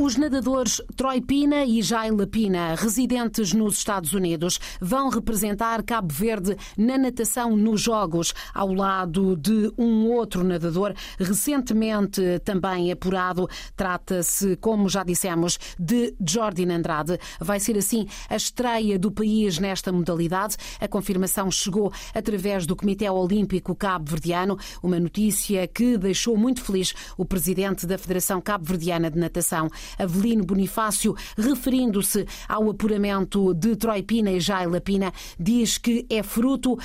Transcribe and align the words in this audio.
Os 0.00 0.16
nadadores 0.16 0.80
Troy 0.94 1.20
Pina 1.20 1.64
e 1.64 1.82
Jaila 1.82 2.24
Pina, 2.24 2.76
residentes 2.76 3.52
nos 3.52 3.78
Estados 3.78 4.12
Unidos, 4.12 4.60
vão 4.80 5.08
representar 5.08 5.82
Cabo 5.82 6.14
Verde 6.14 6.56
na 6.76 6.96
natação 6.96 7.56
nos 7.56 7.80
Jogos, 7.80 8.32
ao 8.54 8.72
lado 8.72 9.36
de 9.36 9.72
um 9.76 10.06
outro 10.06 10.44
nadador 10.44 10.94
recentemente 11.18 12.22
também 12.44 12.92
apurado. 12.92 13.48
Trata-se, 13.74 14.54
como 14.58 14.88
já 14.88 15.02
dissemos, 15.02 15.58
de 15.76 16.14
Jordan 16.24 16.76
Andrade. 16.76 17.18
Vai 17.40 17.58
ser 17.58 17.76
assim 17.76 18.06
a 18.30 18.36
estreia 18.36 19.00
do 19.00 19.10
país 19.10 19.58
nesta 19.58 19.90
modalidade. 19.90 20.56
A 20.80 20.86
confirmação 20.86 21.50
chegou 21.50 21.92
através 22.14 22.66
do 22.66 22.76
Comitê 22.76 23.10
Olímpico 23.10 23.74
Cabo-Verdiano, 23.74 24.56
uma 24.80 25.00
notícia 25.00 25.66
que 25.66 25.98
deixou 25.98 26.36
muito 26.36 26.62
feliz 26.62 26.94
o 27.16 27.24
presidente 27.24 27.84
da 27.84 27.98
Federação 27.98 28.40
Cabo-Verdiana 28.40 29.10
de 29.10 29.18
Natação. 29.18 29.68
Avelino 29.98 30.44
Bonifácio, 30.44 31.14
referindo-se 31.36 32.26
ao 32.48 32.70
apuramento 32.70 33.54
de 33.54 33.76
Troy 33.76 34.02
Pina 34.02 34.30
e 34.30 34.40
Jaila 34.40 34.80
Pina, 34.80 35.12
diz 35.38 35.78
que 35.78 36.06
é 36.10 36.22
fruto 36.22 36.74
uh, 36.74 36.78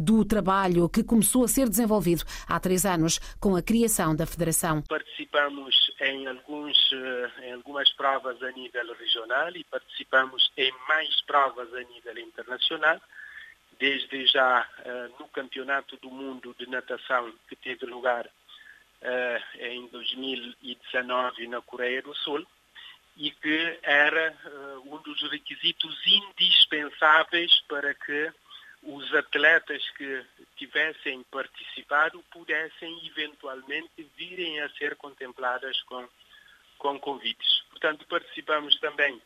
do 0.00 0.24
trabalho 0.24 0.88
que 0.88 1.04
começou 1.04 1.44
a 1.44 1.48
ser 1.48 1.68
desenvolvido 1.68 2.24
há 2.48 2.58
três 2.58 2.84
anos 2.84 3.18
com 3.40 3.56
a 3.56 3.62
criação 3.62 4.14
da 4.14 4.26
Federação. 4.26 4.82
Participamos 4.88 5.92
em, 6.00 6.26
alguns, 6.26 6.76
uh, 6.92 7.42
em 7.42 7.52
algumas 7.52 7.90
provas 7.92 8.42
a 8.42 8.50
nível 8.52 8.94
regional 8.94 9.50
e 9.54 9.64
participamos 9.64 10.50
em 10.56 10.72
mais 10.88 11.20
provas 11.26 11.72
a 11.74 11.80
nível 11.80 12.18
internacional 12.18 13.00
desde 13.78 14.26
já 14.26 14.68
uh, 14.84 15.22
no 15.22 15.26
Campeonato 15.28 15.96
do 15.96 16.10
Mundo 16.10 16.54
de 16.58 16.68
Natação 16.68 17.32
que 17.48 17.56
teve 17.56 17.86
lugar 17.86 18.28
uh, 19.02 19.64
em 19.64 19.86
2019 19.88 21.48
na 21.48 21.60
Coreia 21.60 22.02
do 22.02 22.14
Sul 22.14 22.46
e 23.16 23.30
que 23.30 23.78
era 23.82 24.36
uh, 24.44 24.94
um 24.94 24.98
dos 25.02 25.20
requisitos 25.30 26.00
indispensáveis 26.06 27.60
para 27.68 27.92
que 27.94 28.32
os 28.82 29.14
atletas 29.14 29.82
que 29.90 30.24
tivessem 30.56 31.22
participado 31.24 32.22
pudessem 32.30 33.06
eventualmente 33.06 34.08
virem 34.16 34.60
a 34.60 34.70
ser 34.70 34.96
contempladas 34.96 35.82
com, 35.82 36.08
com 36.78 36.98
convites. 36.98 37.62
Portanto, 37.70 38.06
participamos 38.06 38.78
também 38.80 39.20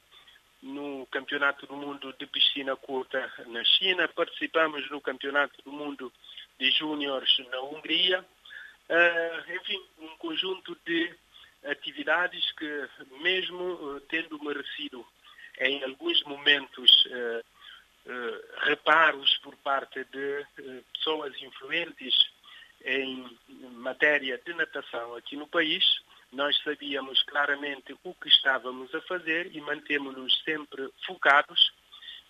no 0.60 1.06
Campeonato 1.06 1.66
do 1.66 1.76
Mundo 1.76 2.12
de 2.18 2.26
Piscina 2.26 2.74
Curta 2.74 3.30
na 3.46 3.62
China, 3.64 4.08
participamos 4.08 4.90
no 4.90 5.00
Campeonato 5.00 5.62
do 5.62 5.70
Mundo 5.70 6.12
de 6.58 6.70
Júniores 6.70 7.38
na 7.50 7.60
Hungria, 7.60 8.24
uh, 8.88 9.52
enfim, 9.52 9.82
um 9.98 10.16
conjunto 10.16 10.76
de 10.84 11.14
atividades 11.64 12.52
que, 12.52 12.88
mesmo 13.20 13.62
uh, 13.62 14.00
tendo 14.02 14.42
merecido 14.42 15.06
em 15.58 15.82
alguns 15.84 16.22
momentos 16.24 17.06
uh, 17.06 17.44
reparos 18.62 19.38
por 19.38 19.56
parte 19.56 20.04
de 20.04 20.46
pessoas 20.92 21.34
influentes 21.40 22.14
em 22.84 23.38
matéria 23.76 24.38
de 24.44 24.52
natação 24.52 25.16
aqui 25.16 25.36
no 25.36 25.46
país, 25.46 26.02
nós 26.30 26.54
sabíamos 26.62 27.22
claramente 27.22 27.96
o 28.02 28.12
que 28.12 28.28
estávamos 28.28 28.94
a 28.94 29.00
fazer 29.02 29.56
e 29.56 29.60
mantemos-nos 29.62 30.42
sempre 30.42 30.90
focados 31.06 31.72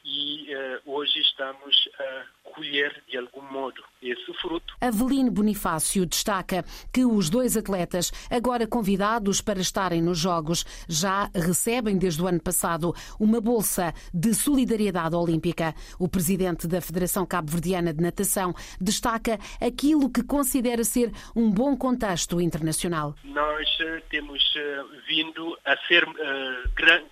e 0.04 0.48
hoje 0.84 1.18
estamos 1.18 1.88
a 1.98 2.26
colher 2.54 3.02
de 3.08 3.18
algum 3.18 3.42
modo 3.42 3.82
esse 4.02 4.32
fruto. 4.40 4.74
Avelino 4.80 5.30
Bonifácio 5.30 6.06
destaca 6.06 6.64
que 6.92 7.04
os 7.04 7.30
dois 7.30 7.56
atletas, 7.56 8.12
agora 8.30 8.66
convidados 8.66 9.40
para 9.40 9.60
estarem 9.60 10.02
nos 10.02 10.18
Jogos, 10.18 10.64
já 10.88 11.30
recebem 11.34 11.98
desde 11.98 12.22
o 12.22 12.26
ano 12.26 12.40
passado 12.40 12.94
uma 13.18 13.40
bolsa 13.40 13.92
de 14.12 14.34
solidariedade 14.34 15.14
olímpica. 15.14 15.74
O 15.98 16.08
presidente 16.08 16.68
da 16.68 16.80
Federação 16.80 17.26
Cabo-Verdiana 17.26 17.92
de 17.92 18.02
Natação 18.02 18.54
destaca 18.80 19.38
aquilo 19.60 20.10
que 20.10 20.22
considera 20.22 20.84
ser 20.84 21.10
um 21.34 21.50
bom 21.50 21.76
contexto 21.76 22.40
internacional. 22.40 23.14
Nós 23.24 23.68
uh, 23.80 24.02
temos 24.10 24.42
uh, 24.56 25.02
vindo 25.08 25.58
a 25.64 25.76
ser 25.86 26.04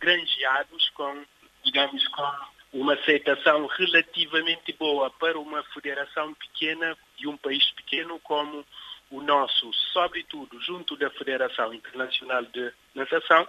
granjeados 0.01 0.91
com, 0.91 1.25
digamos, 1.65 2.07
com 2.09 2.52
uma 2.73 2.95
aceitação 2.95 3.67
relativamente 3.67 4.73
boa 4.73 5.11
para 5.11 5.39
uma 5.39 5.63
federação 5.75 6.33
pequena 6.35 6.97
de 7.17 7.29
um 7.29 7.37
país 7.37 7.71
pequeno 7.73 8.19
como 8.21 8.65
o 9.11 9.21
nosso, 9.21 9.71
sobretudo 9.93 10.59
junto 10.63 10.97
da 10.97 11.11
Federação 11.11 11.75
Internacional 11.75 12.43
de 12.45 12.73
Natação, 12.95 13.47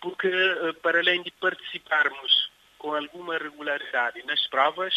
porque 0.00 0.26
eh, 0.26 0.72
para 0.82 0.98
além 0.98 1.22
de 1.22 1.30
participarmos 1.30 2.50
com 2.76 2.92
alguma 2.92 3.38
regularidade 3.38 4.22
nas 4.26 4.44
provas 4.48 4.94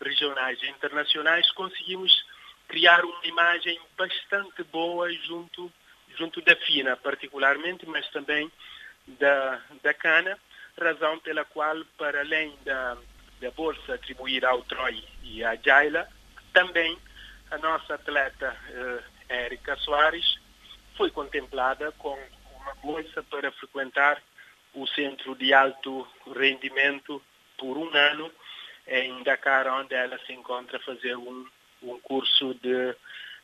regionais 0.00 0.62
e 0.62 0.68
internacionais, 0.68 1.50
conseguimos 1.52 2.12
criar 2.68 3.02
uma 3.04 3.24
imagem 3.26 3.80
bastante 3.96 4.62
boa 4.64 5.10
junto, 5.12 5.72
junto 6.18 6.42
da 6.42 6.54
FINA, 6.56 6.96
particularmente, 6.96 7.86
mas 7.86 8.06
também 8.10 8.50
da, 9.06 9.62
da 9.82 9.94
CANA, 9.94 10.38
razão 10.78 11.18
pela 11.20 11.44
qual, 11.44 11.84
para 11.96 12.20
além 12.20 12.56
da, 12.64 12.96
da 13.40 13.50
bolsa 13.50 13.94
atribuída 13.94 14.48
ao 14.48 14.62
Troy 14.62 15.02
e 15.22 15.42
à 15.44 15.56
Jaila, 15.56 16.08
também 16.52 16.98
a 17.50 17.58
nossa 17.58 17.94
atleta 17.94 18.56
eh, 18.70 19.02
Érica 19.28 19.76
Soares 19.76 20.38
foi 20.96 21.10
contemplada 21.10 21.92
com 21.92 22.18
uma 22.60 22.74
bolsa 22.76 23.22
para 23.24 23.52
frequentar 23.52 24.20
o 24.74 24.86
centro 24.88 25.34
de 25.34 25.52
alto 25.52 26.06
rendimento 26.34 27.22
por 27.58 27.76
um 27.76 27.94
ano 27.94 28.30
em 28.86 29.22
Dakar, 29.22 29.66
onde 29.68 29.94
ela 29.94 30.18
se 30.26 30.32
encontra 30.32 30.76
a 30.76 30.82
fazer 30.82 31.16
um, 31.16 31.46
um 31.82 31.98
curso 32.00 32.54
de 32.54 32.94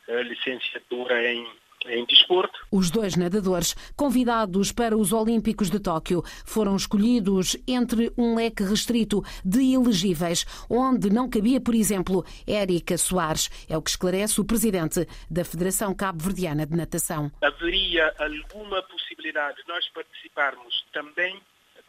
uh, 0.07 0.21
licenciatura 0.21 1.31
em 1.31 1.47
em 1.87 2.05
desporto. 2.05 2.59
Os 2.71 2.89
dois 2.89 3.15
nadadores 3.15 3.75
convidados 3.95 4.71
para 4.71 4.97
os 4.97 5.11
Olímpicos 5.11 5.69
de 5.69 5.79
Tóquio 5.79 6.23
foram 6.45 6.75
escolhidos 6.75 7.57
entre 7.67 8.11
um 8.17 8.35
leque 8.35 8.63
restrito 8.63 9.23
de 9.43 9.73
elegíveis, 9.73 10.45
onde 10.69 11.09
não 11.09 11.29
cabia, 11.29 11.59
por 11.59 11.75
exemplo, 11.75 12.25
Érica 12.47 12.97
Soares. 12.97 13.49
É 13.69 13.77
o 13.77 13.81
que 13.81 13.89
esclarece 13.89 14.39
o 14.39 14.45
presidente 14.45 15.07
da 15.29 15.43
Federação 15.43 15.93
Cabo-Verdiana 15.93 16.65
de 16.65 16.75
Natação. 16.75 17.31
Haveria 17.41 18.13
alguma 18.17 18.81
possibilidade 18.83 19.57
de 19.61 19.67
nós 19.67 19.87
participarmos 19.89 20.85
também 20.91 21.39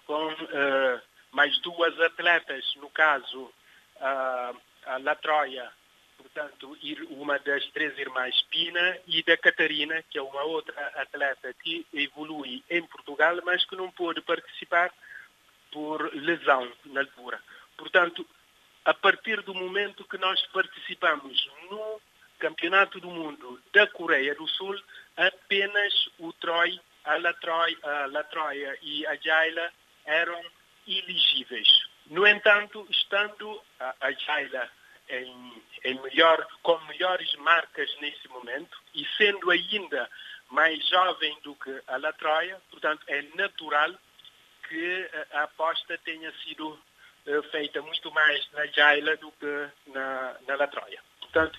com 0.06 0.26
uh, 0.26 1.00
mais 1.32 1.58
duas 1.60 1.98
atletas, 2.00 2.64
no 2.80 2.90
caso 2.90 3.42
uh, 3.42 4.56
a 4.86 4.98
Latroia 4.98 5.70
portanto, 6.34 6.76
uma 7.10 7.38
das 7.38 7.64
três 7.70 7.96
irmãs 7.96 8.42
Pina 8.50 8.98
e 9.06 9.22
da 9.22 9.36
Catarina, 9.36 10.02
que 10.10 10.18
é 10.18 10.22
uma 10.22 10.42
outra 10.42 10.74
atleta 10.96 11.54
que 11.54 11.86
evolui 11.92 12.64
em 12.68 12.82
Portugal, 12.86 13.38
mas 13.44 13.64
que 13.64 13.76
não 13.76 13.90
pôde 13.92 14.20
participar 14.20 14.92
por 15.70 16.12
lesão 16.12 16.70
na 16.86 17.02
altura. 17.02 17.40
Portanto, 17.76 18.26
a 18.84 18.92
partir 18.92 19.42
do 19.42 19.54
momento 19.54 20.06
que 20.08 20.18
nós 20.18 20.44
participamos 20.48 21.48
no 21.70 22.00
Campeonato 22.40 23.00
do 23.00 23.10
Mundo 23.10 23.62
da 23.72 23.86
Coreia 23.86 24.34
do 24.34 24.48
Sul, 24.48 24.76
apenas 25.16 26.10
o 26.18 26.32
Troy, 26.32 26.80
a 27.04 27.16
Latroy, 27.16 27.78
a 27.82 28.06
Latroia 28.06 28.76
e 28.82 29.06
a 29.06 29.14
Jaila 29.14 29.72
eram 30.04 30.42
elegíveis. 30.86 31.68
No 32.06 32.26
entanto, 32.26 32.86
estando 32.90 33.62
a, 33.78 33.94
a 34.00 34.12
Jaila 34.12 34.68
em, 35.08 35.62
em 35.84 36.00
melhor, 36.02 36.46
com 36.62 36.78
melhores 36.86 37.34
marcas 37.36 37.90
nesse 38.00 38.28
momento 38.28 38.78
e 38.94 39.04
sendo 39.16 39.50
ainda 39.50 40.08
mais 40.50 40.86
jovem 40.88 41.36
do 41.42 41.54
que 41.56 41.82
a 41.86 41.96
Latroia, 41.96 42.60
portanto 42.70 43.04
é 43.08 43.22
natural 43.34 43.94
que 44.68 45.10
a 45.32 45.42
aposta 45.42 45.98
tenha 45.98 46.32
sido 46.44 46.78
eh, 47.26 47.42
feita 47.50 47.82
muito 47.82 48.10
mais 48.12 48.50
na 48.52 48.66
Jaila 48.66 49.16
do 49.16 49.30
que 49.32 49.68
na, 49.88 50.36
na 50.46 50.56
Latroia. 50.56 51.00
Portanto, 51.20 51.58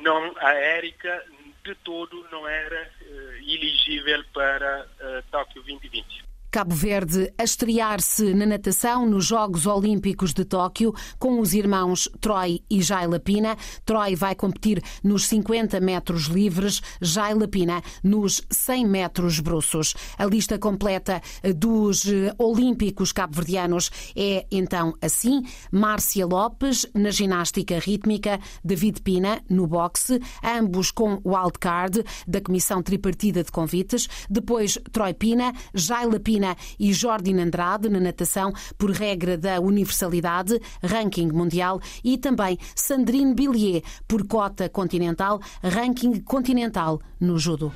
não, 0.00 0.34
a 0.38 0.54
Érica 0.54 1.24
de 1.64 1.74
todo 1.76 2.28
não 2.30 2.48
era 2.48 2.90
uh, 3.02 3.32
elegível 3.36 4.24
para 4.32 4.84
uh, 4.84 5.30
Tóquio 5.30 5.62
2020. 5.62 6.31
Cabo 6.52 6.74
Verde 6.74 7.32
a 7.38 7.44
estrear-se 7.44 8.34
na 8.34 8.44
natação 8.44 9.08
nos 9.08 9.24
Jogos 9.24 9.66
Olímpicos 9.66 10.34
de 10.34 10.44
Tóquio 10.44 10.92
com 11.18 11.40
os 11.40 11.54
irmãos 11.54 12.10
Troy 12.20 12.62
e 12.68 12.82
Jaila 12.82 13.18
Pina. 13.18 13.56
Troy 13.86 14.14
vai 14.14 14.34
competir 14.34 14.82
nos 15.02 15.26
50 15.28 15.80
metros 15.80 16.24
livres, 16.24 16.82
Jaila 17.00 17.48
Pina 17.48 17.82
nos 18.04 18.42
100 18.50 18.86
metros 18.86 19.40
bruços. 19.40 19.94
A 20.18 20.26
lista 20.26 20.58
completa 20.58 21.22
dos 21.56 22.04
eh, 22.04 22.34
Olímpicos 22.36 23.12
cabo-verdianos 23.12 23.90
é 24.14 24.44
então 24.50 24.92
assim: 25.00 25.44
Márcia 25.72 26.26
Lopes 26.26 26.84
na 26.94 27.10
ginástica 27.10 27.78
rítmica, 27.78 28.38
David 28.62 29.00
Pina 29.00 29.40
no 29.48 29.66
boxe, 29.66 30.20
ambos 30.44 30.90
com 30.90 31.18
wildcard 31.24 32.04
da 32.28 32.42
Comissão 32.42 32.82
Tripartida 32.82 33.42
de 33.42 33.50
Convites, 33.50 34.06
depois 34.28 34.78
Troy 34.92 35.14
Pina, 35.14 35.54
Jaila 35.72 36.20
Pina 36.20 36.41
E 36.78 36.92
Jordina 36.92 37.42
Andrade 37.42 37.88
na 37.88 38.00
natação 38.00 38.52
por 38.76 38.90
regra 38.90 39.36
da 39.36 39.60
universalidade, 39.60 40.60
ranking 40.82 41.30
mundial, 41.30 41.80
e 42.02 42.18
também 42.18 42.58
Sandrine 42.74 43.34
Billier 43.34 43.82
por 44.06 44.26
cota 44.26 44.68
continental, 44.68 45.40
ranking 45.62 46.20
continental 46.20 47.00
no 47.20 47.38
judo. 47.38 47.72